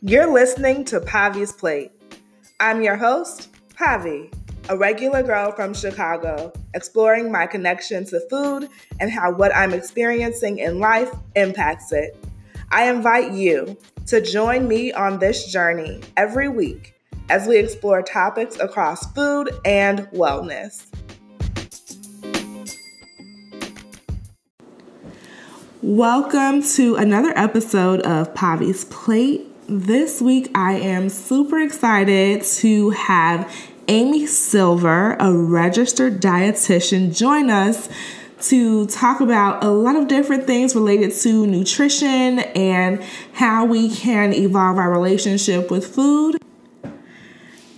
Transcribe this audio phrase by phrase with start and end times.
[0.00, 1.90] You're listening to Pavi's Plate.
[2.60, 4.32] I'm your host, Pavi,
[4.68, 8.68] a regular girl from Chicago, exploring my connection to food
[9.00, 12.16] and how what I'm experiencing in life impacts it.
[12.70, 13.76] I invite you
[14.06, 16.94] to join me on this journey every week
[17.28, 20.86] as we explore topics across food and wellness.
[25.82, 29.47] Welcome to another episode of Pavi's Plate.
[29.70, 33.54] This week, I am super excited to have
[33.86, 37.90] Amy Silver, a registered dietitian, join us
[38.44, 43.04] to talk about a lot of different things related to nutrition and
[43.34, 46.40] how we can evolve our relationship with food.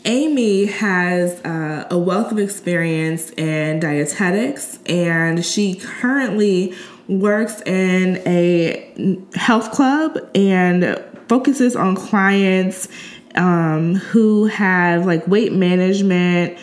[0.05, 6.73] Amy has uh, a wealth of experience in dietetics, and she currently
[7.09, 10.85] works in a health club and
[11.31, 12.89] focuses on clients
[13.37, 16.59] um, who have like weight management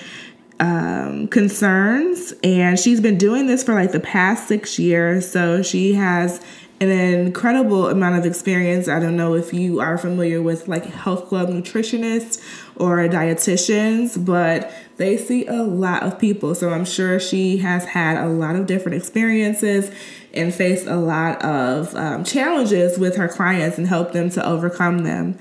[0.59, 2.33] um, concerns.
[2.43, 5.25] And she's been doing this for like the past six years.
[5.31, 6.41] So she has
[6.79, 8.87] an incredible amount of experience.
[8.87, 12.41] I don't know if you are familiar with like health club nutritionists
[12.75, 16.53] or dietitians, but they see a lot of people.
[16.53, 19.91] So I'm sure she has had a lot of different experiences
[20.33, 24.99] and faced a lot of um, challenges with her clients and helped them to overcome
[24.99, 25.37] them.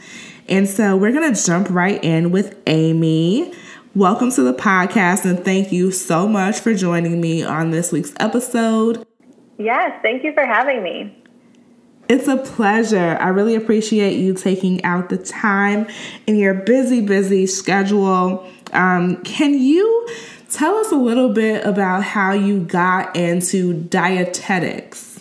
[0.48, 3.52] And so we're going to jump right in with Amy.
[3.94, 8.12] Welcome to the podcast, and thank you so much for joining me on this week's
[8.20, 9.06] episode.
[9.58, 11.16] Yes, thank you for having me.
[12.08, 13.18] It's a pleasure.
[13.20, 15.86] I really appreciate you taking out the time
[16.26, 18.48] in your busy, busy schedule.
[18.72, 20.06] Um, can you
[20.50, 25.20] Tell us a little bit about how you got into dietetics.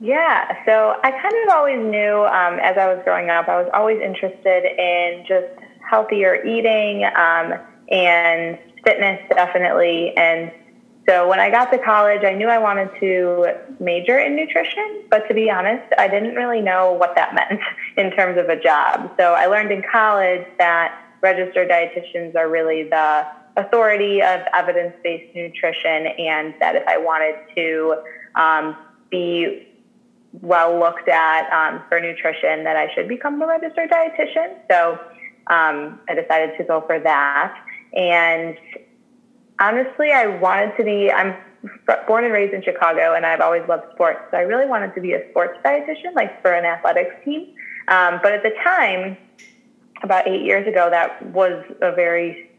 [0.00, 3.70] Yeah, so I kind of always knew um, as I was growing up, I was
[3.72, 5.46] always interested in just
[5.88, 7.54] healthier eating um,
[7.90, 10.16] and fitness, definitely.
[10.16, 10.50] And
[11.08, 15.28] so when I got to college, I knew I wanted to major in nutrition, but
[15.28, 17.60] to be honest, I didn't really know what that meant
[17.96, 19.10] in terms of a job.
[19.18, 23.26] So I learned in college that registered dietitians are really the
[23.56, 27.96] authority of evidence based nutrition, and that if I wanted to
[28.34, 28.76] um,
[29.10, 29.68] be
[30.40, 34.56] well looked at um, for nutrition, that I should become a registered dietitian.
[34.70, 34.98] So
[35.48, 37.54] um, I decided to go for that.
[37.94, 38.56] And
[39.58, 41.36] honestly, I wanted to be, I'm
[42.06, 44.20] born and raised in Chicago, and I've always loved sports.
[44.30, 47.54] So I really wanted to be a sports dietitian, like for an athletics team.
[47.88, 49.16] Um, but at the time,
[50.02, 52.50] about eight years ago, that was a very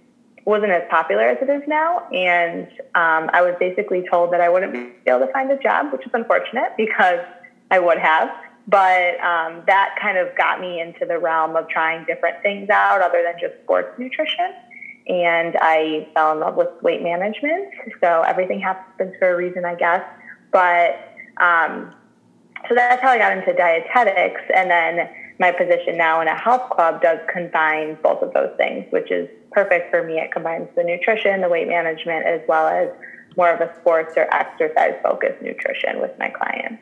[0.45, 4.49] wasn't as popular as it is now, and um, I was basically told that I
[4.49, 7.25] wouldn't be able to find a job, which is unfortunate because
[7.71, 8.29] I would have.
[8.67, 13.01] But um, that kind of got me into the realm of trying different things out
[13.01, 14.53] other than just sports nutrition.
[15.07, 17.69] And I fell in love with weight management.
[18.01, 20.03] So everything happens for a reason, I guess.
[20.51, 21.93] But um,
[22.67, 24.41] so that's how I got into dietetics.
[24.55, 28.85] And then my position now in a health club does combine both of those things,
[28.91, 30.19] which is perfect for me.
[30.19, 32.89] It combines the nutrition, the weight management, as well as
[33.37, 36.81] more of a sports or exercise focused nutrition with my clients.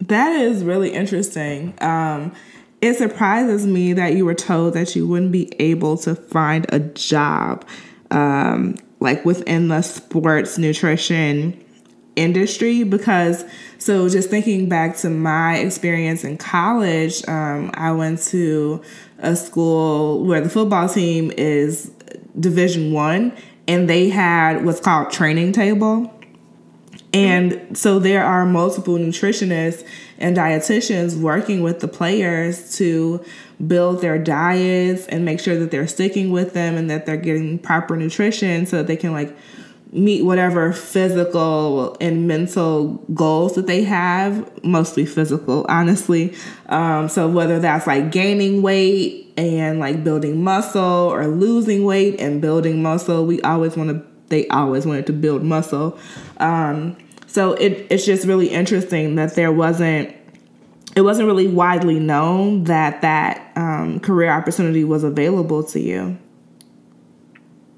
[0.00, 1.74] That is really interesting.
[1.80, 2.32] Um,
[2.80, 6.80] it surprises me that you were told that you wouldn't be able to find a
[6.80, 7.66] job
[8.10, 11.60] um, like within the sports nutrition
[12.16, 13.44] industry because
[13.78, 18.80] so just thinking back to my experience in college um, i went to
[19.18, 21.90] a school where the football team is
[22.38, 23.36] division one
[23.66, 26.12] and they had what's called training table.
[27.12, 29.86] And so there are multiple nutritionists
[30.18, 33.24] and dietitians working with the players to
[33.66, 37.58] build their diets and make sure that they're sticking with them and that they're getting
[37.58, 39.36] proper nutrition so that they can like
[39.94, 46.34] meet whatever physical and mental goals that they have, mostly physical, honestly.
[46.66, 52.40] Um, so whether that's like gaining weight and like building muscle or losing weight and
[52.42, 55.96] building muscle, we always want to, they always wanted to build muscle.
[56.38, 56.96] Um,
[57.34, 60.14] so it, it's just really interesting that there wasn't,
[60.94, 66.16] it wasn't really widely known that that um, career opportunity was available to you.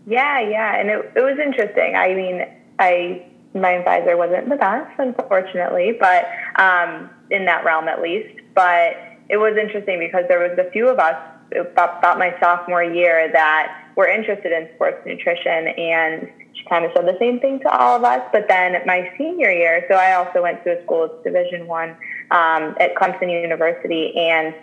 [0.06, 1.96] Yeah, yeah, and it, it was interesting.
[1.96, 2.46] I mean,
[2.78, 3.24] I
[3.54, 8.38] my advisor wasn't the best, unfortunately, but um, in that realm at least.
[8.54, 8.98] But
[9.30, 11.16] it was interesting because there was a few of us
[11.58, 16.30] about, about my sophomore year that were interested in sports nutrition, and
[16.68, 18.22] kind of said the same thing to all of us.
[18.32, 21.90] But then my senior year, so I also went to a school, it's Division One,
[22.30, 24.54] um, at Clemson University, and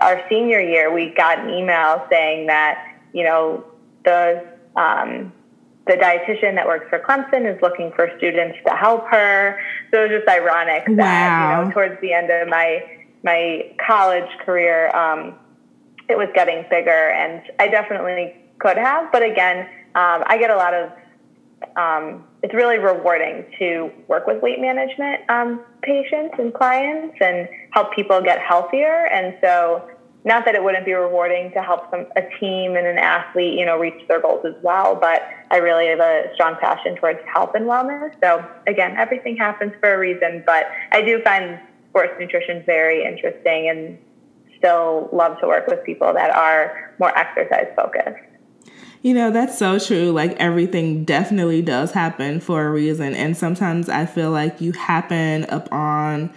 [0.00, 3.64] our senior year, we got an email saying that you know
[4.04, 4.46] the
[4.76, 5.32] um,
[5.86, 9.58] the dietitian that works for Clemson is looking for students to help her.
[9.90, 10.96] So it was just ironic wow.
[10.96, 12.84] that you know towards the end of my
[13.22, 15.34] my college career, um,
[16.08, 19.12] it was getting bigger, and I definitely could have.
[19.12, 20.90] But again, um, I get a lot of
[21.76, 27.94] um, it's really rewarding to work with weight management um, patients and clients and help
[27.94, 29.06] people get healthier.
[29.06, 29.88] And so,
[30.22, 33.64] not that it wouldn't be rewarding to help some a team and an athlete, you
[33.64, 37.52] know, reach their goals as well, but I really have a strong passion towards health
[37.54, 38.12] and wellness.
[38.22, 41.58] So again, everything happens for a reason, but I do find
[41.88, 43.98] sports nutrition very interesting and
[44.58, 48.29] still love to work with people that are more exercise focused.
[49.02, 50.12] You know, that's so true.
[50.12, 53.14] Like everything definitely does happen for a reason.
[53.14, 56.30] And sometimes I feel like you happen upon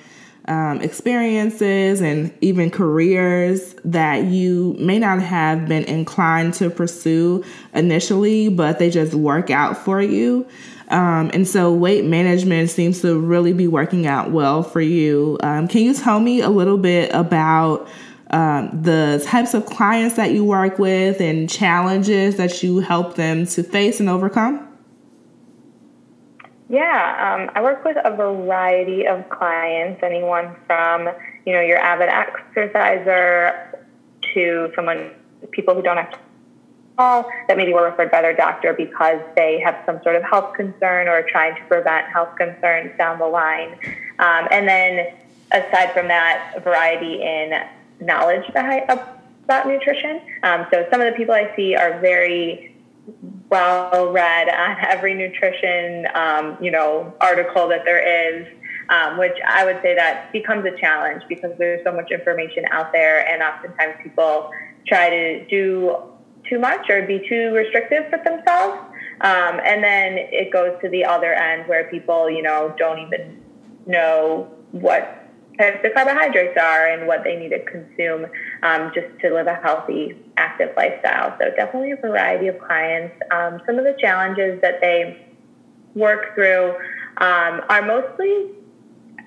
[0.46, 7.44] um, experiences and even careers that you may not have been inclined to pursue
[7.74, 10.48] initially, but they just work out for you.
[10.90, 15.38] Um, and so weight management seems to really be working out well for you.
[15.42, 17.90] Um, can you tell me a little bit about?
[18.34, 23.46] Um, the types of clients that you work with and challenges that you help them
[23.46, 24.68] to face and overcome?
[26.68, 31.10] Yeah, um, I work with a variety of clients, anyone from
[31.46, 33.86] you know your avid exerciser
[34.34, 35.12] to someone
[35.52, 36.20] people who don't have to
[36.98, 40.56] call that maybe were referred by their doctor because they have some sort of health
[40.56, 43.78] concern or trying to prevent health concerns down the line,
[44.18, 45.14] um, and then
[45.52, 47.54] aside from that, variety in
[48.00, 50.22] knowledge about nutrition.
[50.44, 52.76] Um, so some of the people I see are very
[53.50, 58.02] well read on every nutrition, um, you know, article that there
[58.40, 58.48] is.
[58.90, 62.92] Um, which I would say that becomes a challenge because there's so much information out
[62.92, 64.52] there, and oftentimes people
[64.86, 65.96] try to do
[66.50, 68.80] too much or be too restrictive for themselves.
[69.22, 73.42] Um, and then it goes to the other end where people, you know, don't even
[73.86, 75.23] know what
[75.58, 78.26] types of carbohydrates are and what they need to consume
[78.64, 81.36] um, just to live a healthy, active lifestyle.
[81.40, 83.16] So definitely a variety of clients.
[83.32, 85.28] Um, some of the challenges that they
[85.96, 86.72] work through
[87.18, 88.50] um, are mostly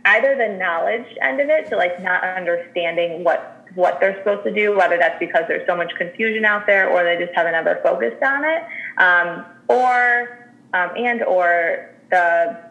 [0.05, 4.53] either the knowledge end of it, so like not understanding what what they're supposed to
[4.53, 7.79] do, whether that's because there's so much confusion out there or they just haven't ever
[7.83, 8.63] focused on it,
[8.97, 12.66] um, or um, and or the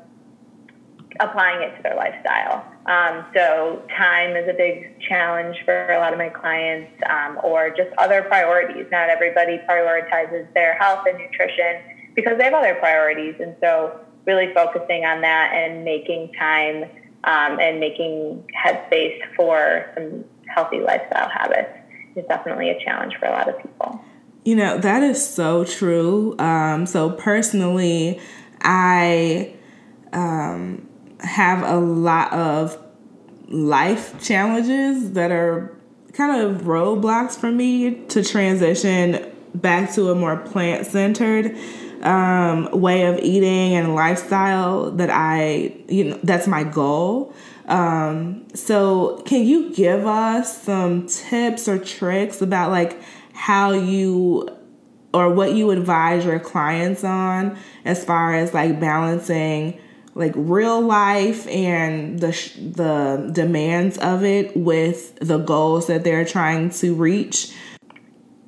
[1.20, 2.66] applying it to their lifestyle.
[2.86, 7.70] Um, so time is a big challenge for a lot of my clients, um, or
[7.70, 8.86] just other priorities.
[8.92, 11.82] Not everybody prioritizes their health and nutrition
[12.16, 16.84] because they have other priorities, and so really focusing on that and making time
[17.24, 20.24] um, and making headspace for some
[20.54, 21.70] healthy lifestyle habits
[22.16, 24.00] is definitely a challenge for a lot of people.
[24.44, 26.38] You know that is so true.
[26.38, 28.22] Um, so personally,
[28.62, 29.56] I
[30.14, 30.85] um,
[31.25, 32.77] have a lot of
[33.48, 35.75] life challenges that are
[36.13, 41.57] kind of roadblocks for me to transition back to a more plant centered
[42.01, 47.34] um, way of eating and lifestyle that I, you know, that's my goal.
[47.67, 53.01] Um, so, can you give us some tips or tricks about like
[53.34, 54.48] how you
[55.15, 59.79] or what you advise your clients on as far as like balancing
[60.15, 66.69] like real life and the the demands of it with the goals that they're trying
[66.72, 67.53] to reach?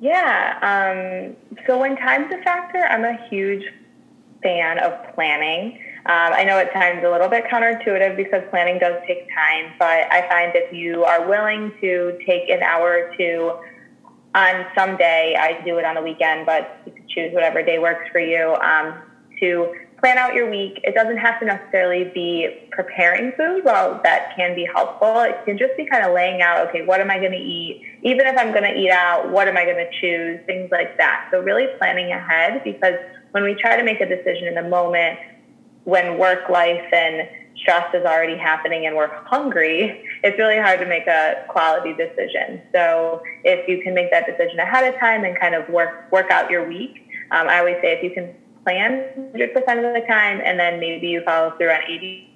[0.00, 0.58] Yeah.
[0.62, 3.64] Um, so when time's a factor, I'm a huge
[4.42, 5.78] fan of planning.
[6.06, 10.10] Um, I know at times a little bit counterintuitive because planning does take time, but
[10.10, 13.52] I find if you are willing to take an hour or two
[14.34, 17.78] on some day, I do it on a weekend, but you can choose whatever day
[17.78, 19.02] works for you um,
[19.40, 20.80] to plan out your week.
[20.84, 23.64] It doesn't have to necessarily be preparing food.
[23.64, 27.00] While that can be helpful, it can just be kind of laying out, okay, what
[27.00, 27.82] am I going to eat?
[28.02, 30.40] Even if I'm going to eat out, what am I going to choose?
[30.46, 31.28] Things like that.
[31.30, 32.94] So really planning ahead because
[33.32, 35.18] when we try to make a decision in the moment,
[35.84, 40.86] when work life and stress is already happening and we're hungry, it's really hard to
[40.86, 42.62] make a quality decision.
[42.72, 46.30] So if you can make that decision ahead of time and kind of work work
[46.30, 48.34] out your week, um, I always say if you can
[48.68, 52.28] plan 100% of the time and then maybe you follow through on 80%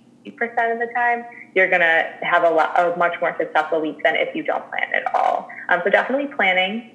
[0.72, 1.24] of the time,
[1.54, 4.66] you're going to have a, lot, a much more successful week than if you don't
[4.70, 5.48] plan at all.
[5.68, 6.90] Um, so definitely planning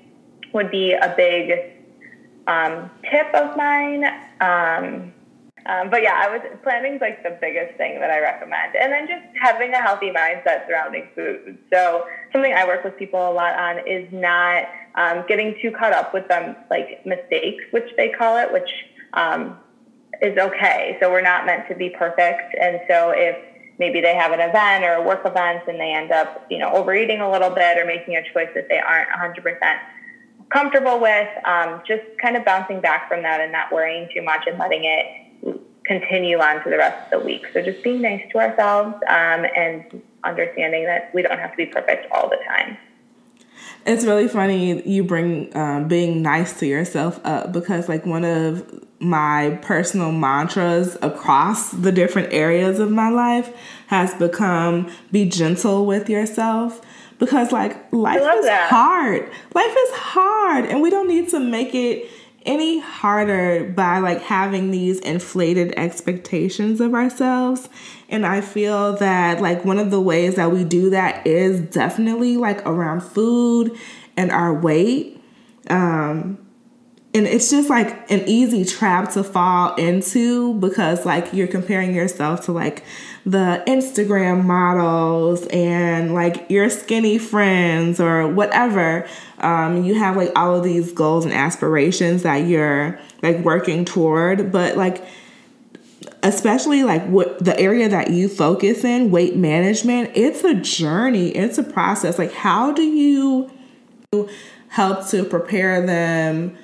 [0.53, 1.73] would be a big
[2.47, 4.05] um, tip of mine.
[4.41, 5.13] Um,
[5.67, 9.05] Um, but yeah, I was planning's like the biggest thing that I recommend, and then
[9.05, 11.57] just having a healthy mindset surrounding food.
[11.73, 14.63] So something I work with people a lot on is not
[14.95, 18.71] um, getting too caught up with them like mistakes, which they call it, which
[19.13, 19.57] um,
[20.21, 20.97] is okay.
[20.99, 23.37] So we're not meant to be perfect, and so if
[23.79, 26.71] maybe they have an event or a work event and they end up, you know,
[26.71, 29.79] overeating a little bit or making a choice that they aren't 100%
[30.49, 34.47] comfortable with, um, just kind of bouncing back from that and not worrying too much
[34.47, 37.45] and letting it continue on to the rest of the week.
[37.53, 41.65] So just being nice to ourselves um, and understanding that we don't have to be
[41.65, 42.77] perfect all the time.
[43.85, 48.85] It's really funny you bring um, being nice to yourself up because, like, one of
[48.99, 53.55] my personal mantras across the different areas of my life
[53.87, 56.81] has become be gentle with yourself
[57.19, 58.69] because like life is that.
[58.69, 59.29] hard.
[59.53, 62.09] Life is hard and we don't need to make it
[62.45, 67.67] any harder by like having these inflated expectations of ourselves.
[68.09, 72.37] And I feel that like one of the ways that we do that is definitely
[72.37, 73.77] like around food
[74.15, 75.21] and our weight.
[75.69, 76.39] Um
[77.17, 82.45] and it's just like an easy trap to fall into because like you're comparing yourself
[82.45, 82.83] to like
[83.25, 89.07] the Instagram models and like your skinny friends or whatever.
[89.39, 94.51] Um, you have like all of these goals and aspirations that you're like working toward,
[94.51, 95.03] but like
[96.21, 101.57] especially like what the area that you focus in, weight management, it's a journey, it's
[101.57, 102.19] a process.
[102.19, 103.49] Like, how do you
[104.69, 106.55] help to prepare them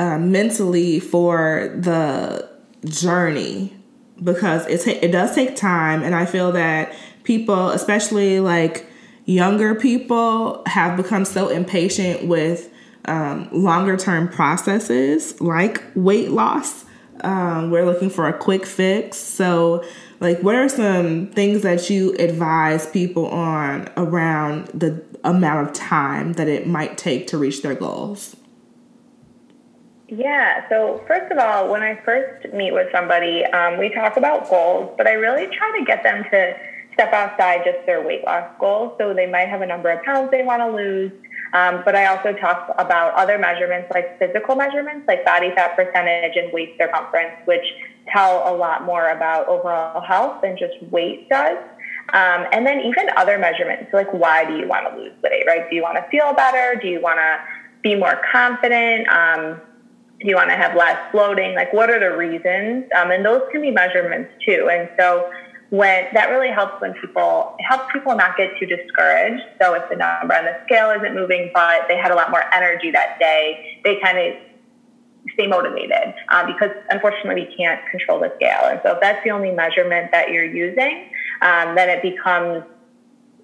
[0.00, 2.48] uh, mentally for the
[2.84, 3.76] journey?
[4.22, 6.92] because it it does take time, and I feel that
[7.24, 8.86] people, especially like
[9.24, 12.70] younger people, have become so impatient with
[13.06, 16.84] um, longer term processes like weight loss.
[17.22, 19.18] Um, we're looking for a quick fix.
[19.18, 19.84] So,
[20.20, 26.34] like, what are some things that you advise people on around the amount of time
[26.34, 28.36] that it might take to reach their goals?
[30.10, 30.68] Yeah.
[30.68, 34.92] So first of all, when I first meet with somebody, um, we talk about goals,
[34.96, 36.56] but I really try to get them to
[36.94, 38.96] step outside just their weight loss goals.
[38.98, 41.12] So they might have a number of pounds they want to lose.
[41.52, 46.36] Um, but I also talk about other measurements like physical measurements like body fat percentage
[46.36, 47.64] and waist circumference, which
[48.12, 51.58] tell a lot more about overall health than just weight does.
[52.12, 55.44] Um, and then even other measurements, so like why do you want to lose weight,
[55.46, 55.70] right?
[55.70, 56.78] Do you want to feel better?
[56.80, 57.38] Do you want to
[57.82, 59.08] be more confident?
[59.08, 59.60] Um,
[60.20, 61.54] do you want to have less bloating?
[61.54, 62.84] Like, what are the reasons?
[62.96, 64.68] Um, and those can be measurements too.
[64.70, 65.30] And so,
[65.70, 69.42] when that really helps when people it helps people not get too discouraged.
[69.62, 72.42] So if the number on the scale isn't moving, but they had a lot more
[72.52, 74.34] energy that day, they kind of
[75.34, 78.64] stay motivated um, because unfortunately we can't control the scale.
[78.64, 81.10] And so if that's the only measurement that you're using,
[81.40, 82.64] um, then it becomes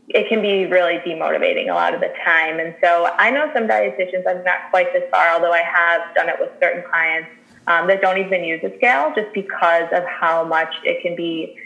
[0.09, 2.61] it can be really demotivating a lot of the time.
[2.61, 6.29] And so I know some dietitians, I'm not quite this far, although I have done
[6.29, 7.29] it with certain clients
[7.67, 11.57] um, that don't even use a scale just because of how much it can be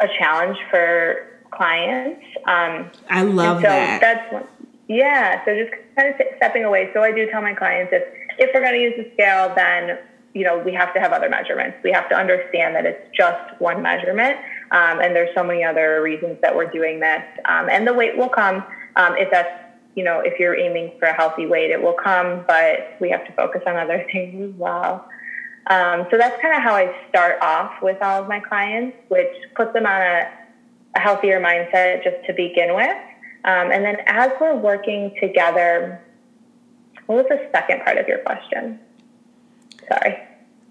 [0.00, 2.24] a challenge for clients.
[2.46, 4.00] Um, I love so that.
[4.00, 4.46] That's one,
[4.86, 5.44] yeah.
[5.44, 6.90] So just kind of stepping away.
[6.94, 8.04] So I do tell my clients if
[8.38, 9.98] if we're going to use the scale, then
[10.38, 11.76] you know we have to have other measurements.
[11.82, 14.38] We have to understand that it's just one measurement
[14.70, 17.22] um, and there's so many other reasons that we're doing this.
[17.44, 18.64] Um, and the weight will come
[18.96, 19.50] um, if that's,
[19.94, 23.24] you know, if you're aiming for a healthy weight, it will come, but we have
[23.26, 25.08] to focus on other things as well.
[25.68, 29.32] Um, so that's kind of how I start off with all of my clients, which
[29.54, 30.28] puts them on a,
[30.96, 32.96] a healthier mindset just to begin with.
[33.44, 36.00] Um, and then as we're working together,
[37.06, 38.78] what was the second part of your question?
[39.88, 40.27] Sorry.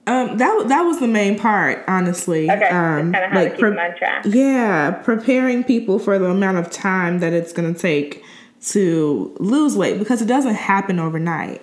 [0.08, 2.50] Um, that that was the main part, honestly.
[2.50, 4.26] Okay, um, kind of how like to keep pre- on track.
[4.26, 8.24] Yeah, preparing people for the amount of time that it's going to take
[8.70, 11.62] to lose weight because it doesn't happen overnight.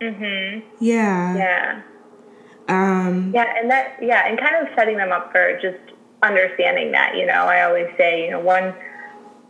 [0.00, 0.62] Mhm.
[0.80, 1.36] Yeah.
[1.36, 1.80] Yeah.
[2.68, 5.78] Um, yeah, and that yeah, and kind of setting them up for just
[6.22, 7.16] understanding that.
[7.16, 8.74] You know, I always say, you know, one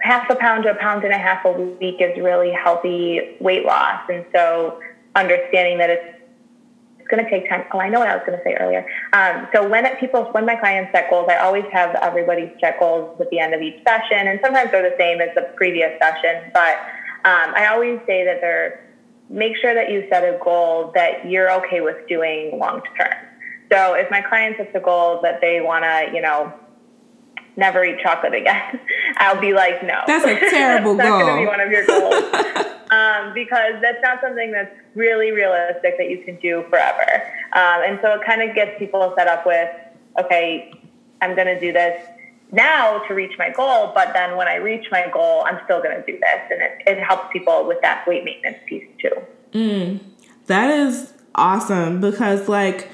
[0.01, 3.65] half a pound to a pound and a half a week is really healthy weight
[3.65, 4.81] loss, and so
[5.15, 6.14] understanding that it's
[7.05, 7.65] it's going to take time.
[7.73, 8.89] Oh, I know what I was going to say earlier.
[9.13, 13.21] Um, so when people, when my clients set goals, I always have everybody set goals
[13.21, 16.51] at the end of each session, and sometimes they're the same as the previous session.
[16.55, 16.77] But
[17.27, 18.81] um, I always say that they're
[19.29, 23.13] make sure that you set a goal that you're okay with doing long term.
[23.73, 26.53] So if my client sets a goal that they want to, you know,
[27.57, 28.81] never eat chocolate again,
[29.17, 31.19] I'll be like, no, that's a terrible that's goal.
[31.19, 32.15] That's going to be one of your goals.
[32.91, 37.23] um, because that's not something that's really realistic that you can do forever.
[37.53, 39.69] Um, and so it kind of gets people set up with,
[40.19, 40.73] okay,
[41.21, 42.01] I'm going to do this
[42.53, 45.97] now to reach my goal, but then when I reach my goal, I'm still going
[45.97, 46.41] to do this.
[46.51, 49.11] And it, it helps people with that weight maintenance piece too.
[49.53, 50.01] Mm,
[50.47, 52.91] that is awesome because, like,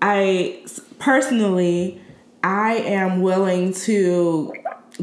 [0.00, 0.64] I
[0.98, 2.00] personally,
[2.42, 4.52] I am willing to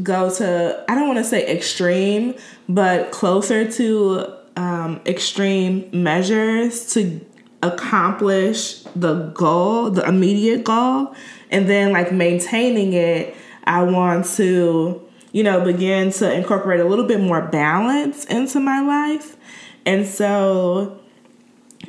[0.02, 2.34] go to, I don't want to say extreme,
[2.68, 7.24] but closer to um, extreme measures to
[7.62, 11.14] accomplish the goal, the immediate goal,
[11.50, 13.34] and then like maintaining it.
[13.64, 15.00] I want to,
[15.32, 19.38] you know, begin to incorporate a little bit more balance into my life.
[19.86, 21.00] And so,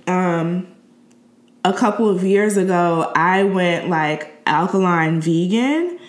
[0.07, 0.65] um,
[1.65, 5.99] a couple of years ago, I went like alkaline vegan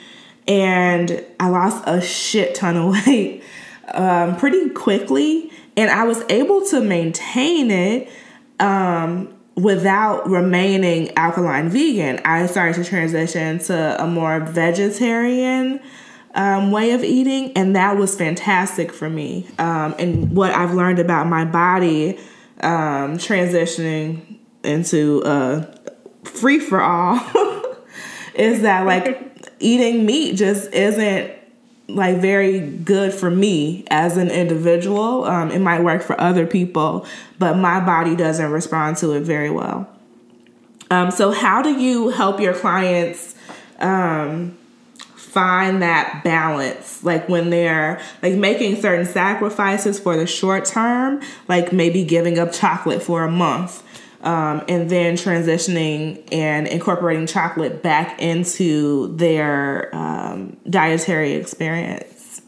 [0.47, 3.43] and I lost a shit ton of weight
[3.93, 5.51] um, pretty quickly.
[5.77, 8.11] And I was able to maintain it
[8.61, 12.21] um, without remaining alkaline vegan.
[12.25, 15.81] I started to transition to a more vegetarian
[16.35, 19.47] um, way of eating, and that was fantastic for me.
[19.59, 22.19] Um, and what I've learned about my body
[22.61, 25.69] um, transitioning into a
[26.25, 27.17] free for all
[28.35, 31.33] is that like eating meat just isn't
[31.95, 35.25] like very good for me as an individual.
[35.25, 37.07] Um, it might work for other people,
[37.39, 39.89] but my body doesn't respond to it very well.
[40.91, 43.35] Um, so, how do you help your clients
[43.79, 44.57] um,
[45.15, 47.03] find that balance?
[47.03, 52.53] Like when they're like making certain sacrifices for the short term, like maybe giving up
[52.53, 53.83] chocolate for a month
[54.23, 62.43] um, and then transitioning and incorporating chocolate back into their um, dietary experience?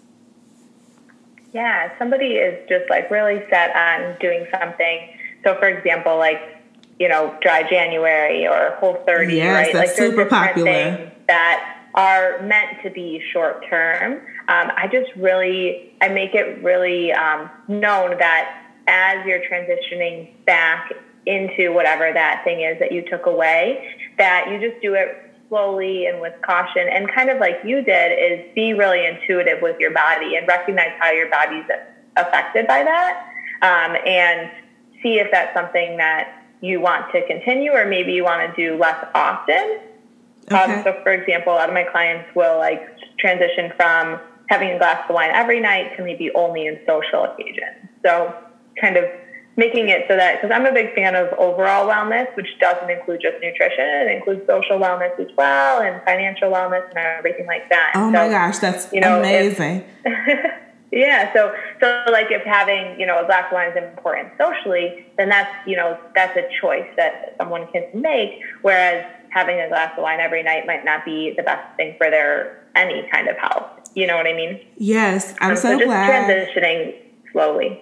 [1.52, 5.08] Yeah, somebody is just like really set on doing something.
[5.44, 6.54] So, for example, like
[6.98, 9.72] you know, dry January or Whole 30, yes, right?
[9.72, 11.10] That's like super popular.
[11.26, 14.14] that are meant to be short term.
[14.48, 20.92] Um, I just really, I make it really um, known that as you're transitioning back
[21.26, 23.84] into whatever that thing is that you took away,
[24.18, 28.12] that you just do it slowly and with caution and kind of like you did
[28.12, 31.64] is be really intuitive with your body and recognize how your body's
[32.16, 33.26] affected by that
[33.62, 34.50] um, and
[35.02, 38.76] see if that's something that you want to continue or maybe you want to do
[38.78, 39.80] less often.
[40.50, 40.74] Um, okay.
[40.74, 42.82] Um, so for example, a lot of my clients will like
[43.18, 47.88] transition from having a glass of wine every night to maybe only in social occasions.
[48.04, 48.34] So
[48.80, 49.04] kind of
[49.56, 53.20] making it so that because I'm a big fan of overall wellness, which doesn't include
[53.20, 57.92] just nutrition, it includes social wellness as well and financial wellness and everything like that.
[57.94, 59.84] Oh so, my gosh, that's you know, amazing.
[60.04, 60.52] If,
[60.92, 65.06] yeah, so so like if having you know a glass of wine is important socially,
[65.16, 68.40] then that's you know that's a choice that someone can make.
[68.62, 72.10] Whereas having a glass of wine every night might not be the best thing for
[72.10, 73.70] their any kind of health.
[73.94, 74.60] You know what I mean?
[74.76, 76.96] Yes, I'm um, so, so just glad transitioning
[77.30, 77.80] slowly.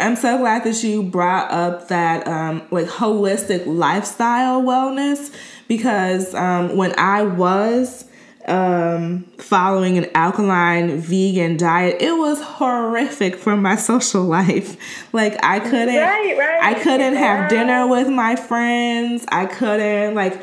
[0.00, 5.34] I'm so glad that you brought up that um, like holistic lifestyle wellness
[5.68, 8.04] because um, when I was
[8.46, 14.76] um, following an alkaline vegan diet, it was horrific for my social life.
[15.12, 16.62] Like I couldn't, right, right.
[16.62, 19.24] I couldn't have dinner with my friends.
[19.28, 20.40] I couldn't like,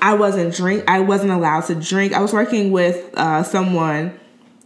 [0.00, 0.84] I wasn't drink.
[0.86, 2.12] I wasn't allowed to drink.
[2.12, 4.18] I was working with uh, someone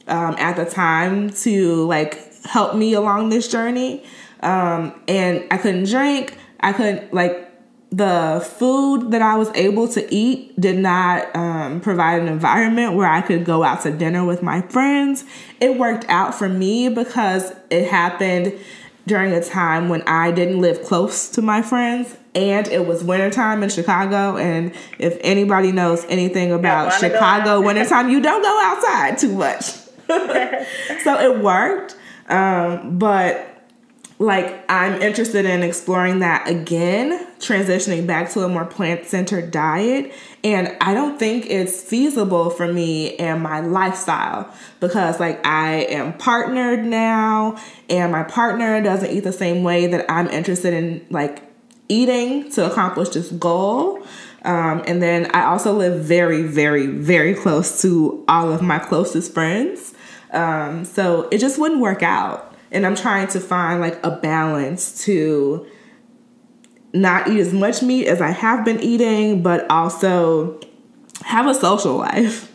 [0.06, 4.04] um, at the time to like helped me along this journey.
[4.40, 6.36] Um, and I couldn't drink.
[6.60, 7.50] I couldn't like
[7.90, 13.08] the food that I was able to eat did not um, provide an environment where
[13.08, 15.24] I could go out to dinner with my friends.
[15.60, 18.58] It worked out for me because it happened
[19.06, 23.62] during a time when I didn't live close to my friends and it was wintertime
[23.62, 24.36] in Chicago.
[24.36, 29.62] And if anybody knows anything about Chicago wintertime, you don't go outside too much.
[31.04, 31.96] so it worked.
[32.28, 33.50] Um, but
[34.18, 40.12] like I'm interested in exploring that again, transitioning back to a more plant centered diet.
[40.44, 46.12] And I don't think it's feasible for me and my lifestyle because, like, I am
[46.18, 47.58] partnered now,
[47.88, 51.42] and my partner doesn't eat the same way that I'm interested in, like,
[51.88, 54.06] eating to accomplish this goal.
[54.44, 59.32] Um, and then I also live very, very, very close to all of my closest
[59.32, 59.93] friends.
[60.34, 62.54] Um, so it just wouldn't work out.
[62.70, 65.66] And I'm trying to find like a balance to
[66.92, 70.60] not eat as much meat as I have been eating, but also
[71.22, 72.50] have a social life.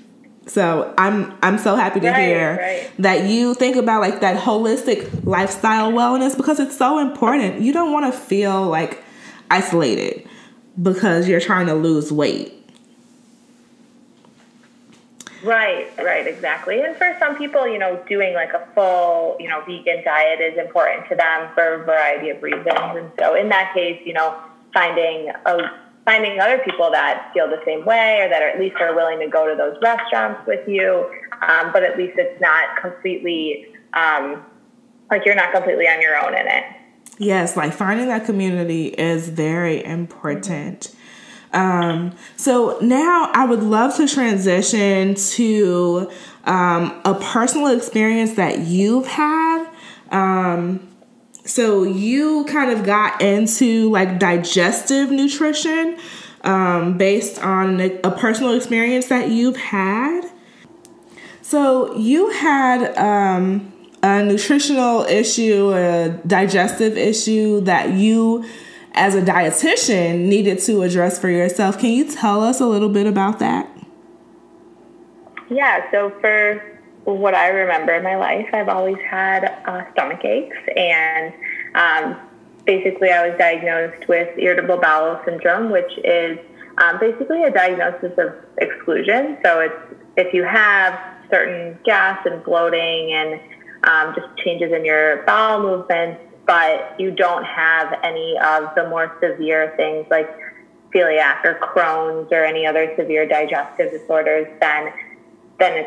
[0.47, 2.91] So I'm I'm so happy to Right, hear right.
[2.99, 7.61] that you think about like that holistic lifestyle wellness because it's so important.
[7.61, 9.03] You don't want to feel like
[9.51, 10.27] isolated
[10.81, 12.53] because you're trying to lose weight.
[15.43, 16.82] Right, right, exactly.
[16.82, 20.58] And for some people, you know, doing like a full, you know, vegan diet is
[20.58, 22.67] important to them for a variety of reasons.
[22.67, 24.38] And so in that case, you know,
[24.73, 25.58] finding a
[26.06, 29.19] finding other people that feel the same way or that are at least are willing
[29.19, 31.06] to go to those restaurants with you,
[31.47, 34.43] um, but at least it's not completely um,
[35.12, 36.63] like you're not completely on your own in it.
[37.17, 40.95] Yes, like finding that community is very important.
[41.51, 46.12] Um, so now I would love to transition to
[46.45, 49.67] um, a personal experience that you've had.
[50.12, 50.88] Um,
[51.45, 55.97] so you kind of got into like digestive nutrition
[56.43, 60.29] um, based on a, personal experience that you've had.
[61.41, 68.45] So you had um, a nutritional issue, a digestive issue that you,
[68.99, 71.79] as a dietitian, needed to address for yourself.
[71.79, 73.65] Can you tell us a little bit about that?
[75.49, 80.57] Yeah, so for what I remember in my life, I've always had uh, stomach aches,
[80.75, 81.33] and
[81.75, 82.19] um,
[82.65, 86.38] basically, I was diagnosed with irritable bowel syndrome, which is
[86.77, 89.38] um, basically a diagnosis of exclusion.
[89.43, 90.99] So it's if you have
[91.31, 93.39] certain gas and bloating and
[93.85, 99.15] um, just changes in your bowel movements, but you don't have any of the more
[99.21, 100.27] severe things like
[100.91, 104.91] celiac or Crohn's or any other severe digestive disorders, then
[105.59, 105.85] then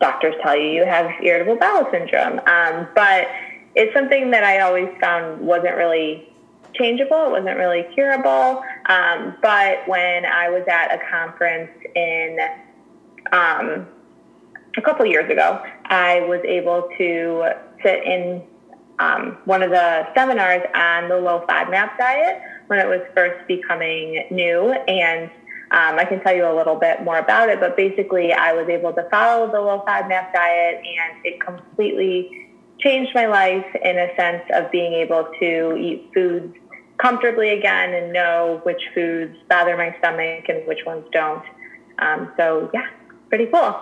[0.00, 2.40] doctors tell you you have irritable bowel syndrome.
[2.46, 3.28] Um, but
[3.74, 6.32] it's something that I always found wasn't really
[6.72, 7.26] changeable.
[7.26, 8.62] It wasn't really curable.
[8.88, 12.38] Um, but when I was at a conference in
[13.30, 13.86] um,
[14.78, 17.50] a couple years ago, I was able to
[17.82, 18.42] sit in
[18.98, 24.26] um, one of the seminars on the low FODMAP diet when it was first becoming
[24.30, 24.72] new.
[24.72, 25.30] And
[25.70, 28.68] um, I can tell you a little bit more about it, but basically, I was
[28.68, 34.14] able to follow the low FODMAP diet, and it completely changed my life in a
[34.16, 36.54] sense of being able to eat foods
[36.98, 41.44] comfortably again and know which foods bother my stomach and which ones don't.
[41.98, 42.86] Um, so, yeah,
[43.28, 43.76] pretty cool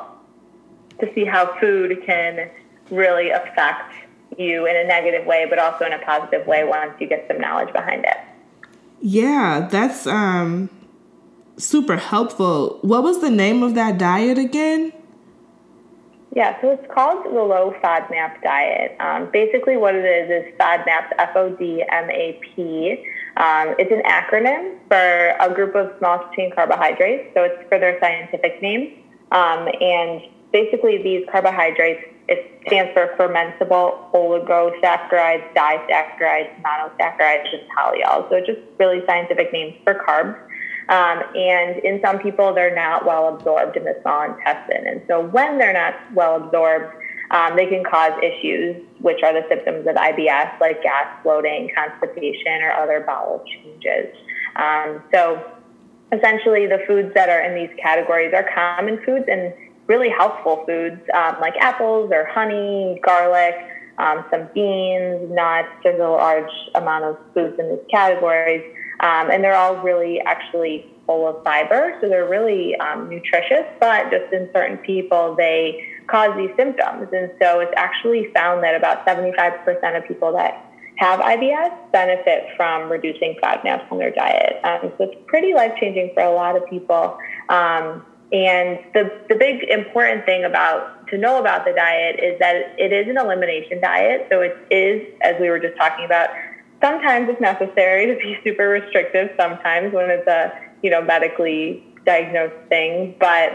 [1.01, 2.51] to see how food can
[2.91, 3.93] really affect
[4.39, 7.41] you in a negative way, but also in a positive way once you get some
[7.41, 8.17] knowledge behind it.
[9.01, 10.71] Yeah, that's um,
[11.57, 12.79] super helpful.
[12.83, 14.93] What was the name of that diet again?
[16.35, 18.97] Yeah, so it's called the low FODMAP diet.
[18.99, 23.05] Um, basically, what it is is FODMAP, F O D M A P.
[23.37, 28.01] Um, it's an acronym for a group of small chain carbohydrates, so it's for their
[28.01, 28.99] scientific name.
[29.31, 38.29] Um, and basically, these carbohydrates it stands for fermentable oligosaccharides, disaccharides, monosaccharides, and polyols.
[38.31, 40.39] So just really scientific names for carbs.
[40.89, 44.87] Um, and in some people, they're not well absorbed in the small intestine.
[44.87, 46.95] And so when they're not well absorbed,
[47.31, 52.63] um, they can cause issues, which are the symptoms of IBS, like gas, bloating, constipation,
[52.63, 54.15] or other bowel changes.
[54.57, 55.43] Um, so
[56.13, 59.53] essentially, the foods that are in these categories are common foods and
[59.87, 63.55] really healthful foods um, like apples or honey, garlic,
[63.99, 65.69] um, some beans, nuts.
[65.83, 68.63] There's a large amount of foods in these categories.
[69.01, 74.11] Um, and they're all really actually full of fiber, so they're really um, nutritious, but
[74.11, 77.09] just in certain people, they cause these symptoms.
[77.13, 82.91] And so it's actually found that about 75% of people that have IBS benefit from
[82.91, 84.61] reducing FODMAPs in their diet.
[84.65, 87.19] Um, so it's pretty life changing for a lot of people.
[87.49, 92.75] Um, and the, the big important thing about to know about the diet is that
[92.79, 94.27] it is an elimination diet.
[94.31, 96.31] So it is, as we were just talking about,
[96.83, 102.69] sometimes it's necessary to be super restrictive sometimes when it's a you know medically diagnosed
[102.69, 103.15] thing.
[103.21, 103.53] But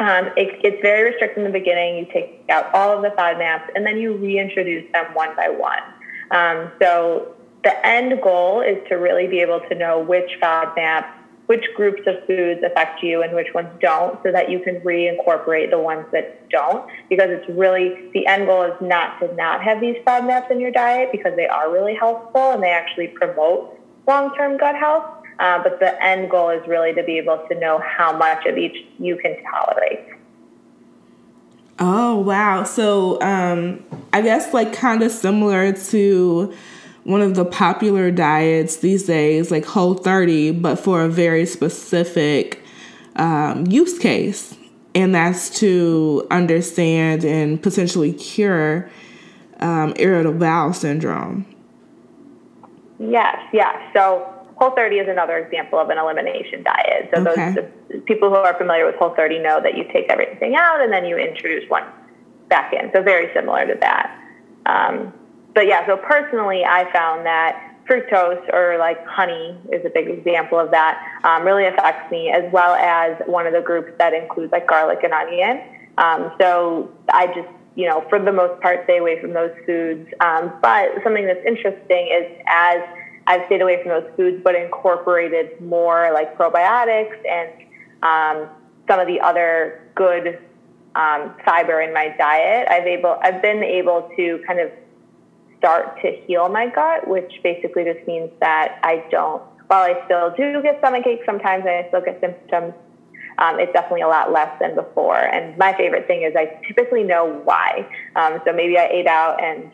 [0.00, 1.98] um, it, it's very restrictive in the beginning.
[1.98, 5.82] You take out all of the FODMAPs and then you reintroduce them one by one.
[6.30, 11.06] Um, so the end goal is to really be able to know which FODMAP
[11.46, 15.70] which groups of foods affect you and which ones don't so that you can reincorporate
[15.70, 16.88] the ones that don't.
[17.08, 20.70] Because it's really the end goal is not to not have these FODMAPs in your
[20.70, 25.04] diet because they are really helpful and they actually promote long-term gut health.
[25.38, 28.56] Uh, but the end goal is really to be able to know how much of
[28.56, 30.14] each you can tolerate.
[31.80, 32.62] Oh wow!
[32.62, 36.54] So um, I guess like kind of similar to
[37.04, 42.62] one of the popular diets these days, like Whole 30, but for a very specific
[43.16, 44.56] um, use case.
[44.96, 48.88] and that's to understand and potentially cure
[49.60, 51.44] um, irritable bowel syndrome.
[52.98, 53.74] Yes, yes.
[53.92, 57.10] So Whole 30 is another example of an elimination diet.
[57.12, 57.54] So okay.
[57.54, 60.92] those people who are familiar with Whole 30 know that you take everything out and
[60.92, 61.84] then you introduce one
[62.48, 62.90] back in.
[62.92, 64.20] So very similar to that.
[64.66, 65.12] Um,
[65.54, 70.58] but yeah, so personally, I found that fructose or like honey is a big example
[70.58, 74.52] of that um, really affects me as well as one of the groups that includes
[74.52, 75.60] like garlic and onion.
[75.96, 80.08] Um, so i just you know for the most part stay away from those foods.
[80.20, 82.80] Um, but something that's interesting is as
[83.26, 87.50] i've stayed away from those foods but incorporated more like probiotics and
[88.02, 88.48] um,
[88.88, 90.38] some of the other good
[90.94, 94.70] um, fiber in my diet i've able i've been able to kind of
[95.64, 100.30] start to heal my gut, which basically just means that I don't, while I still
[100.36, 102.74] do get stomach aches sometimes and I still get symptoms,
[103.38, 105.16] um, it's definitely a lot less than before.
[105.16, 107.88] And my favorite thing is I typically know why.
[108.14, 109.70] Um, so maybe I ate out and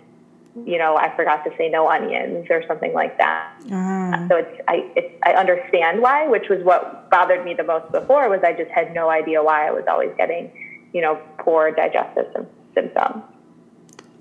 [0.67, 3.53] you know, I forgot to say no onions or something like that.
[3.71, 4.29] Uh-huh.
[4.29, 8.29] So it's I it's I understand why, which was what bothered me the most before
[8.29, 10.51] was I just had no idea why I was always getting,
[10.93, 13.23] you know, poor digestive symptoms.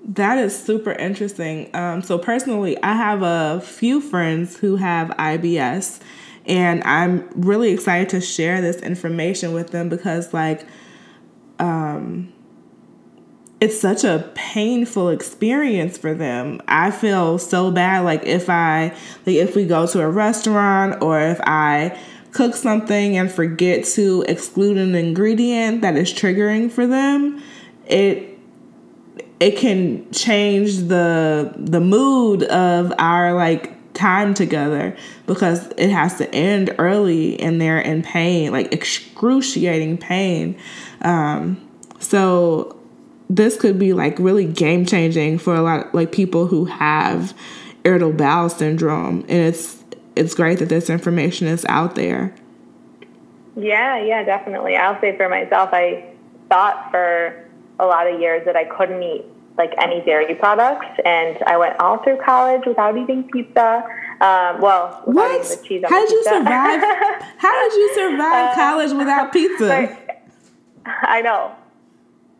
[0.04, 1.74] That is super interesting.
[1.74, 6.00] Um, so, personally, I have a few friends who have IBS,
[6.46, 10.66] and I'm really excited to share this information with them because, like,
[11.58, 12.32] um,
[13.60, 16.62] it's such a painful experience for them.
[16.66, 18.94] I feel so bad, like, if I,
[19.26, 21.96] like, if we go to a restaurant or if I
[22.32, 27.42] cook something and forget to exclude an ingredient that is triggering for them,
[27.86, 28.29] it
[29.40, 36.32] it can change the the mood of our like time together because it has to
[36.34, 40.56] end early and they're in pain like excruciating pain.
[41.02, 41.60] Um,
[41.98, 42.78] so
[43.28, 47.34] this could be like really game changing for a lot of, like people who have
[47.84, 49.82] irritable bowel syndrome and it's
[50.16, 52.34] it's great that this information is out there.
[53.56, 54.76] Yeah yeah definitely.
[54.76, 56.04] I'll say for myself i
[56.50, 57.49] thought for
[57.80, 59.24] a lot of years that I couldn't eat
[59.58, 63.84] like any dairy products, and I went all through college without eating pizza.
[64.20, 65.46] Um, well, what?
[65.88, 66.80] How did you survive?
[67.38, 69.98] how did you survive uh, college without pizza?
[70.86, 71.54] I know,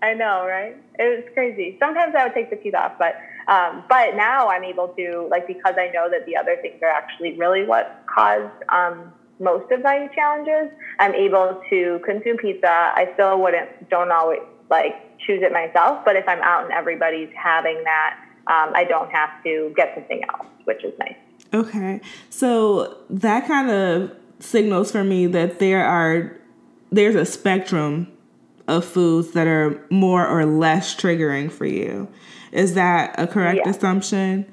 [0.02, 0.76] I know, right?
[0.98, 1.76] It was crazy.
[1.78, 3.16] Sometimes I would take the teeth off, but
[3.48, 6.88] um, but now I'm able to like because I know that the other things are
[6.88, 10.70] actually really what caused um, most of my challenges.
[10.98, 12.68] I'm able to consume pizza.
[12.68, 16.04] I still wouldn't don't always like choose it myself.
[16.04, 20.22] But if I'm out and everybody's having that, um, I don't have to get something
[20.34, 21.16] else, which is nice.
[21.52, 26.36] Okay, so that kind of signals for me that there are
[26.92, 28.10] there's a spectrum
[28.68, 32.08] of foods that are more or less triggering for you.
[32.52, 33.76] Is that a correct yes.
[33.76, 34.46] assumption?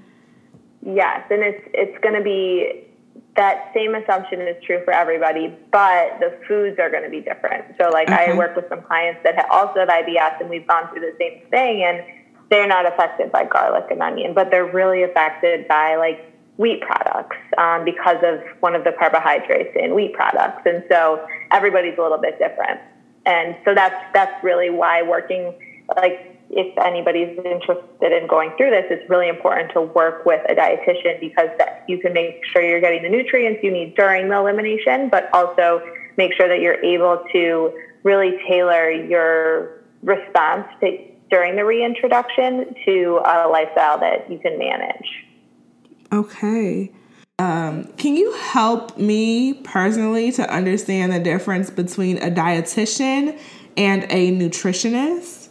[0.84, 2.87] Yes, and it's it's going to be
[3.38, 7.66] that same assumption is true for everybody, but the foods are going to be different.
[7.80, 8.32] So, like, okay.
[8.32, 11.48] I work with some clients that also have IBS, and we've gone through the same
[11.50, 12.04] thing, and
[12.50, 17.38] they're not affected by garlic and onion, but they're really affected by like wheat products
[17.58, 22.18] um, because of one of the carbohydrates in wheat products, and so everybody's a little
[22.18, 22.80] bit different.
[23.26, 25.54] And so that's that's really why working
[25.96, 30.56] like if anybody's interested in going through this, it's really important to work with a
[30.56, 34.36] dietitian because that you can make sure you're getting the nutrients you need during the
[34.36, 35.82] elimination, but also
[36.18, 40.98] make sure that you're able to really tailor your response to,
[41.30, 45.26] during the reintroduction to a lifestyle that you can manage.
[46.14, 46.92] Okay.
[47.40, 53.38] Um, can you help me personally to understand the difference between a dietitian
[53.76, 55.47] and a nutritionist?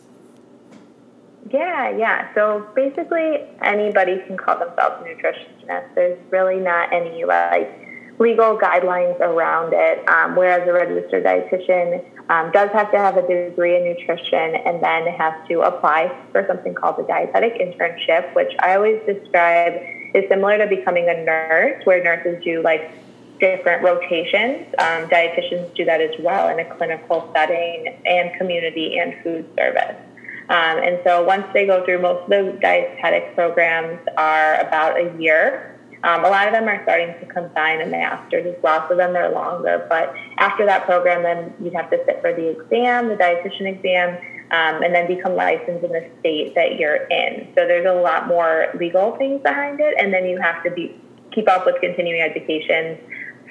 [1.53, 2.35] Yeah, yeah.
[2.35, 5.95] So basically, anybody can call themselves a nutritionist.
[5.95, 7.87] There's really not any like
[8.19, 10.09] legal guidelines around it.
[10.09, 14.83] Um, whereas a registered dietitian um, does have to have a degree in nutrition and
[14.83, 19.75] then has to apply for something called a dietetic internship, which I always describe
[20.15, 22.91] is similar to becoming a nurse, where nurses do like
[23.39, 24.67] different rotations.
[24.79, 30.06] Um, dietitians do that as well in a clinical setting and community and food service.
[30.49, 35.17] Um, and so once they go through, most of the dietetic programs are about a
[35.21, 35.73] year.
[36.05, 39.13] Um, a lot of them are starting to combine a master's as well, so then
[39.13, 39.87] they're longer.
[39.89, 44.11] But after that program, then you'd have to sit for the exam, the dietitian exam,
[44.53, 47.49] um, and then become licensed in the state that you're in.
[47.57, 51.01] So there's a lot more legal things behind it, and then you have to be
[51.33, 52.99] keep up with continuing education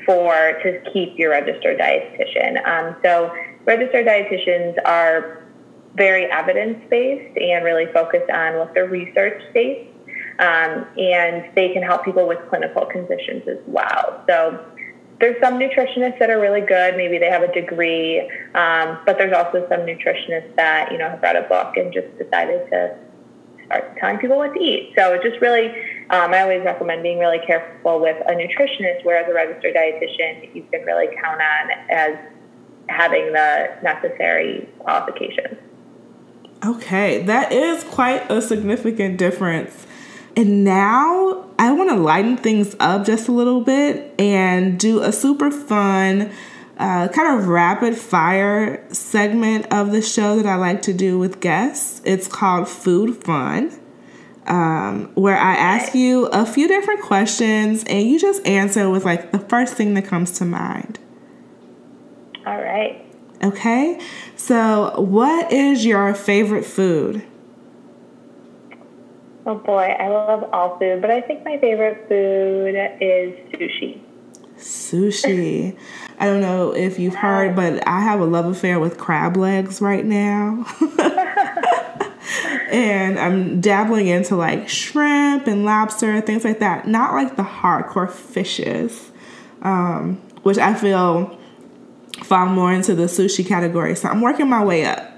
[0.05, 2.65] for to keep your registered dietitian.
[2.65, 5.44] Um, so registered dietitians are
[5.95, 9.91] very evidence based and really focused on what their research states.
[10.37, 14.21] Um, and they can help people with clinical conditions as well.
[14.27, 14.65] So
[15.19, 16.97] there's some nutritionists that are really good.
[16.97, 18.19] Maybe they have a degree,
[18.53, 22.07] um, but there's also some nutritionists that you know have read a book and just
[22.17, 22.97] decided to
[23.65, 24.93] start telling people what to eat.
[24.97, 25.69] So it just really,
[26.09, 30.65] um, I always recommend being really careful with a nutritionist, whereas a registered dietitian you
[30.71, 32.17] can really count on as
[32.87, 35.57] having the necessary qualifications.
[36.65, 39.85] Okay, that is quite a significant difference.
[40.35, 45.11] And now I want to lighten things up just a little bit and do a
[45.11, 46.31] super fun,
[46.77, 51.39] uh, kind of rapid fire segment of the show that I like to do with
[51.39, 52.01] guests.
[52.03, 53.71] It's called Food Fun,
[54.47, 59.31] um, where I ask you a few different questions and you just answer with like
[59.31, 60.97] the first thing that comes to mind.
[62.45, 63.04] All right.
[63.43, 63.99] Okay,
[64.35, 67.23] so what is your favorite food?
[69.47, 74.01] Oh boy, I love all food, but I think my favorite food is sushi.
[74.57, 75.77] Sushi.
[76.19, 79.81] I don't know if you've heard, but I have a love affair with crab legs
[79.81, 80.65] right now.
[82.71, 86.87] and I'm dabbling into like shrimp and lobster, things like that.
[86.87, 89.11] Not like the hardcore fishes,
[89.61, 91.37] um, which I feel
[92.25, 93.95] fall more into the sushi category.
[93.95, 95.11] So I'm working my way up.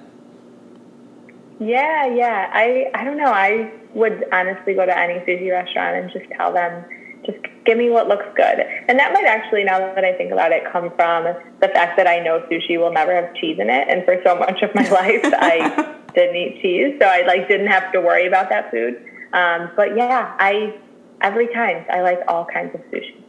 [1.59, 2.49] Yeah, yeah.
[2.53, 3.31] I I don't know.
[3.31, 6.85] I would honestly go to any sushi restaurant and just tell them,
[7.25, 8.59] just give me what looks good.
[8.87, 11.23] And that might actually, now that I think about it, come from
[11.59, 14.35] the fact that I know sushi will never have cheese in it, and for so
[14.35, 18.27] much of my life I didn't eat cheese, so I like didn't have to worry
[18.27, 19.03] about that food.
[19.33, 20.75] Um, but yeah, I
[21.21, 23.23] every time I like all kinds of sushi.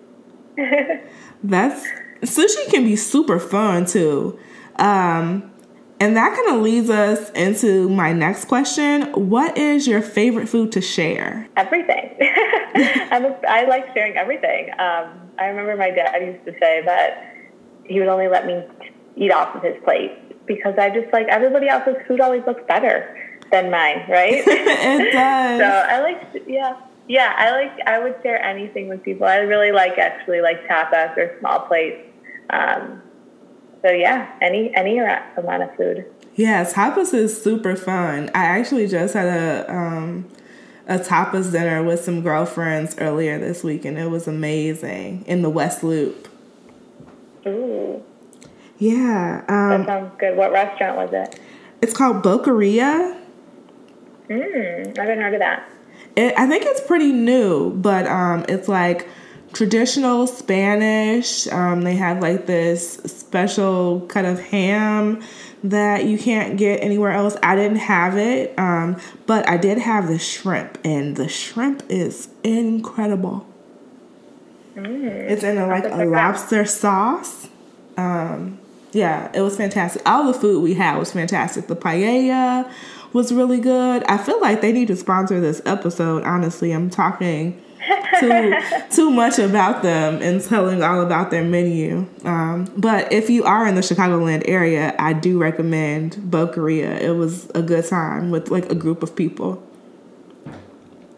[1.42, 1.86] That's
[2.22, 4.38] sushi can be super fun too.
[4.76, 5.50] Um,
[6.00, 9.10] and that kind of leads us into my next question.
[9.12, 11.48] What is your favorite food to share?
[11.56, 12.16] Everything.
[13.10, 14.70] I'm a, I like sharing everything.
[14.78, 17.34] Um, I remember my dad used to say that
[17.84, 18.62] he would only let me
[19.16, 23.16] eat off of his plate because I just like everybody else's food always looks better
[23.50, 24.34] than mine, right?
[24.46, 25.60] it does.
[25.60, 26.80] so I like, yeah.
[27.08, 27.72] Yeah, I like.
[27.86, 29.26] I would share anything with people.
[29.26, 32.02] I really like actually like tapas or small plates.
[32.50, 33.02] Um,
[33.82, 36.06] so yeah, any any amount of food.
[36.34, 38.30] Yes, tapas is super fun.
[38.34, 40.28] I actually just had a um,
[40.86, 45.50] a tapas dinner with some girlfriends earlier this week, and it was amazing in the
[45.50, 46.28] West Loop.
[47.46, 48.02] Ooh.
[48.78, 49.44] Yeah.
[49.48, 50.36] Um, that sounds good.
[50.36, 51.40] What restaurant was it?
[51.82, 53.20] It's called Boqueria.
[54.28, 55.68] Mm, I haven't heard of that.
[56.16, 59.08] It, I think it's pretty new, but um, it's like
[59.52, 61.46] traditional Spanish.
[61.48, 65.22] Um, they have like this special kind of ham
[65.64, 67.36] that you can't get anywhere else.
[67.42, 72.28] I didn't have it, um, but I did have the shrimp, and the shrimp is
[72.44, 73.46] incredible.
[74.76, 77.48] Mm, it's in a, like a lobster sauce.
[77.96, 78.60] Um,
[78.92, 80.02] yeah, it was fantastic.
[80.06, 81.66] All the food we had was fantastic.
[81.66, 82.70] The paella
[83.12, 84.04] was really good.
[84.04, 86.22] I feel like they need to sponsor this episode.
[86.22, 87.60] Honestly, I'm talking
[88.20, 88.54] too
[88.90, 92.06] too much about them and telling all about their menu.
[92.24, 97.00] Um, but if you are in the Chicagoland area, I do recommend Boqueria.
[97.00, 99.62] It was a good time with like a group of people.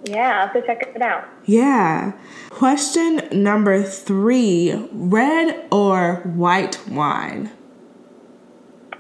[0.05, 1.29] Yeah, to check it out.
[1.45, 2.13] Yeah.
[2.49, 7.51] Question number three red or white wine?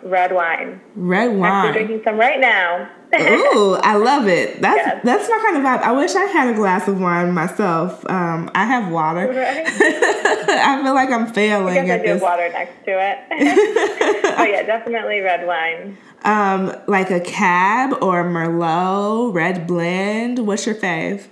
[0.02, 0.80] Red wine.
[0.94, 1.66] Red wine.
[1.66, 2.88] I'm drinking some right now.
[3.18, 4.60] Ooh, I love it.
[4.60, 5.00] That's yes.
[5.04, 5.82] that's my kind of vibe.
[5.82, 8.08] I wish I had a glass of wine myself.
[8.08, 9.28] Um, I have water.
[9.28, 9.66] Right.
[9.66, 11.78] I feel like I'm failing.
[11.78, 12.22] I guess I do this.
[12.22, 13.18] water next to it.
[14.38, 15.98] oh yeah, definitely red wine.
[16.22, 20.46] Um, like a cab or Merlot, red blend.
[20.46, 21.28] What's your fave?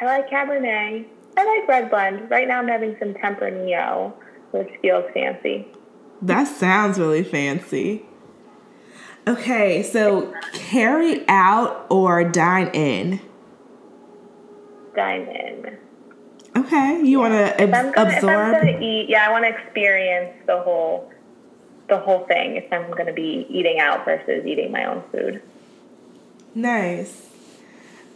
[0.00, 1.06] I like Cabernet.
[1.36, 2.30] I like red blend.
[2.30, 4.12] Right now, I'm having some Tempranillo,
[4.50, 5.68] which feels fancy.
[6.22, 8.04] That sounds really fancy.
[9.28, 13.20] Okay, so carry out or dine in?
[14.96, 15.78] Dine in.
[16.56, 18.14] Okay, you want to ab- gonna, absorb?
[18.14, 21.12] If I'm gonna eat, yeah, I want to experience the whole,
[21.88, 22.56] the whole thing.
[22.56, 25.42] If I'm going to be eating out versus eating my own food.
[26.54, 27.28] Nice.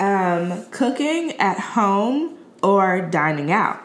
[0.00, 3.80] Um, cooking at home or dining out?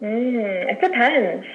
[0.00, 1.46] Mm, it depends.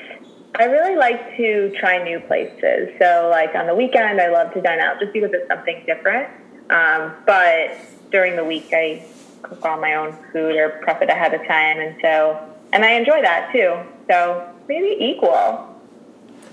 [0.59, 2.89] I really like to try new places.
[2.99, 6.29] So, like on the weekend, I love to dine out just because it's something different.
[6.69, 7.77] Um, but
[8.11, 9.05] during the week, I
[9.43, 12.39] cook all my own food or prep it ahead of time, and so
[12.73, 13.77] and I enjoy that too.
[14.09, 15.75] So maybe equal.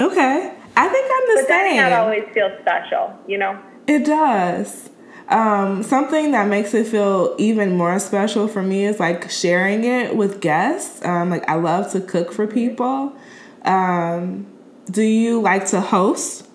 [0.01, 0.53] Okay.
[0.77, 1.77] I think I'm the but same.
[1.77, 3.59] But that always feels special, you know?
[3.87, 4.91] It does.
[5.29, 10.17] Um, something that makes it feel even more special for me is like sharing it
[10.17, 11.05] with guests.
[11.05, 13.17] Um, like I love to cook for people.
[13.65, 14.47] Um,
[14.91, 16.49] do you like to host?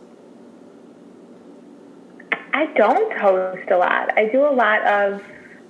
[2.53, 4.17] I don't host a lot.
[4.17, 5.21] I do a lot of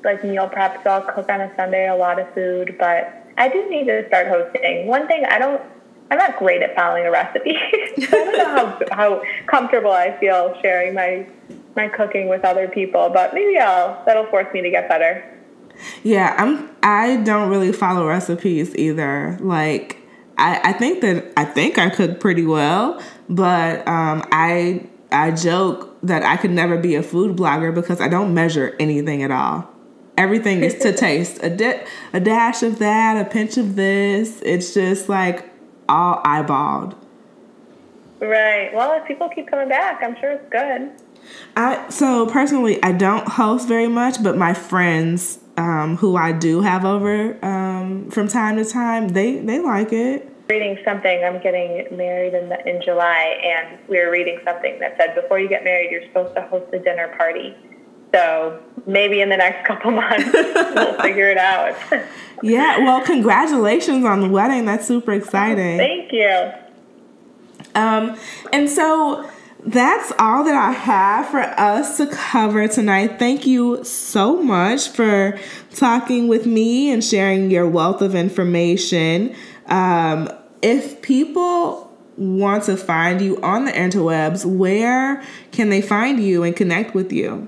[0.03, 3.49] like meal prep, so I'll cook on a Sunday a lot of food, but I
[3.49, 4.87] do need to start hosting.
[4.87, 5.61] One thing I don't
[6.11, 7.55] I'm not great at following a recipe.
[7.97, 11.27] I don't know how, how comfortable I feel sharing my
[11.75, 15.23] my cooking with other people, but maybe I'll that'll force me to get better.
[16.03, 19.37] Yeah, I'm I don't really follow recipes either.
[19.39, 19.98] Like
[20.39, 25.97] I, I think that I think I cook pretty well, but um, I I joke
[26.03, 29.69] that I could never be a food blogger because I don't measure anything at all.
[30.17, 31.43] Everything is to taste.
[31.43, 31.83] A, di-
[32.13, 34.41] a dash of that, a pinch of this.
[34.41, 35.49] It's just like
[35.87, 36.95] all eyeballed.
[38.19, 38.73] Right.
[38.73, 40.91] Well, if people keep coming back, I'm sure it's good.
[41.55, 46.61] I so personally, I don't host very much, but my friends um, who I do
[46.61, 50.28] have over um, from time to time, they they like it.
[50.49, 54.97] Reading something, I'm getting married in the, in July, and we were reading something that
[54.97, 57.55] said before you get married, you're supposed to host a dinner party.
[58.13, 61.75] So maybe in the next couple months we'll figure it out.
[62.41, 62.79] yeah.
[62.79, 64.65] Well, congratulations on the wedding.
[64.65, 65.77] That's super exciting.
[65.77, 66.51] Thank you.
[67.75, 68.17] Um,
[68.51, 69.29] and so
[69.65, 73.19] that's all that I have for us to cover tonight.
[73.19, 75.37] Thank you so much for
[75.75, 79.35] talking with me and sharing your wealth of information.
[79.69, 80.29] Um,
[80.61, 86.55] if people want to find you on the interwebs, where can they find you and
[86.55, 87.47] connect with you?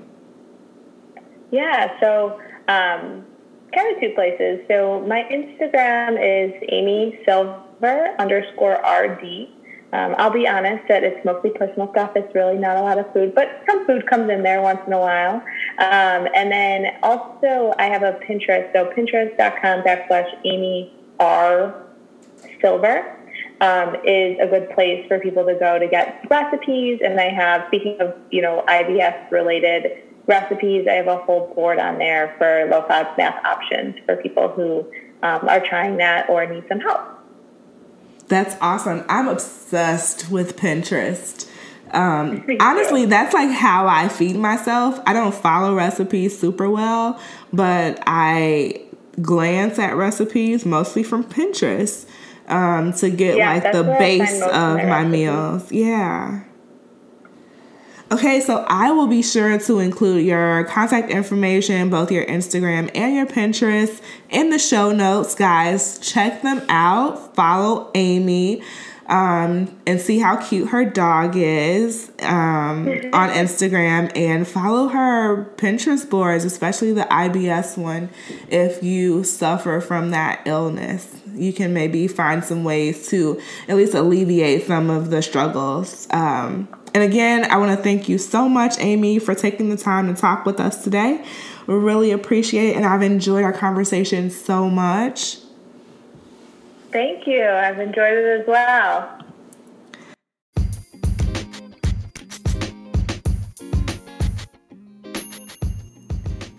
[1.50, 3.26] Yeah, so um,
[3.74, 4.60] kind of two places.
[4.68, 9.48] So my Instagram is Amy Silver underscore RD.
[9.92, 12.12] Um, I'll be honest that it's mostly personal stuff.
[12.16, 14.94] It's really not a lot of food, but some food comes in there once in
[14.94, 15.34] a while.
[15.78, 21.81] Um, and then also I have a Pinterest, so pinterest.com backslash Amy R
[22.62, 23.18] Silver.
[23.60, 27.00] Um, is a good place for people to go to get recipes.
[27.02, 31.78] And I have, speaking of, you know, IBS related recipes, I have a whole board
[31.78, 34.80] on there for low FODMAP math options for people who
[35.22, 37.02] um, are trying that or need some help.
[38.28, 39.04] That's awesome.
[39.08, 41.48] I'm obsessed with Pinterest.
[41.92, 44.98] Um, honestly, that's like how I feed myself.
[45.06, 47.20] I don't follow recipes super well,
[47.52, 48.82] but I
[49.20, 52.06] glance at recipes mostly from Pinterest
[52.48, 55.70] um, to get yeah, like the base of my, my meals.
[55.70, 56.44] Yeah.
[58.12, 63.14] Okay, so I will be sure to include your contact information, both your Instagram and
[63.16, 65.98] your Pinterest, in the show notes, guys.
[65.98, 67.34] Check them out.
[67.34, 68.62] Follow Amy
[69.06, 76.08] um, and see how cute her dog is um, on Instagram and follow her Pinterest
[76.08, 78.10] boards, especially the IBS one,
[78.48, 81.20] if you suffer from that illness.
[81.34, 86.06] You can maybe find some ways to at least alleviate some of the struggles.
[86.10, 90.14] Um, and again, I want to thank you so much, Amy, for taking the time
[90.14, 91.24] to talk with us today.
[91.66, 95.38] We really appreciate it, and I've enjoyed our conversation so much.
[96.92, 97.44] Thank you.
[97.44, 99.18] I've enjoyed it as well.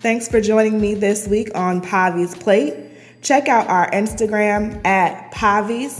[0.00, 2.74] Thanks for joining me this week on Pavi's Plate.
[3.22, 5.94] Check out our Instagram at pavis.plate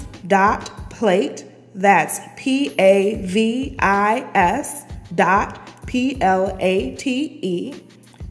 [1.74, 7.74] that's P A V I S dot P L A T E.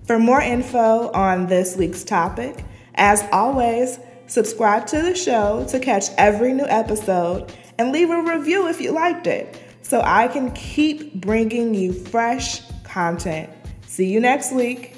[0.05, 2.63] For more info on this week's topic,
[2.95, 8.67] as always, subscribe to the show to catch every new episode and leave a review
[8.67, 13.49] if you liked it so I can keep bringing you fresh content.
[13.87, 14.92] See you next week.